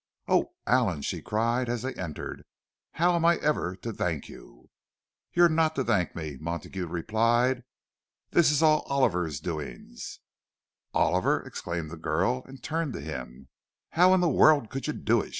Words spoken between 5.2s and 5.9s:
"You're not to